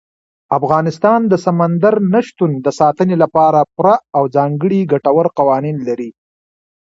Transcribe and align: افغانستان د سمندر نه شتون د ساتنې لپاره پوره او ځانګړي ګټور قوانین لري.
افغانستان 0.57 1.19
د 1.31 1.33
سمندر 1.45 1.95
نه 2.13 2.21
شتون 2.27 2.51
د 2.65 2.67
ساتنې 2.79 3.15
لپاره 3.23 3.59
پوره 3.73 3.95
او 4.17 4.23
ځانګړي 4.35 4.79
ګټور 4.93 5.25
قوانین 5.37 5.77
لري. 5.87 6.09